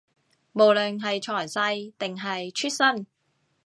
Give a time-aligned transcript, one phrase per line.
[0.51, 3.05] 無論係財勢，定係出身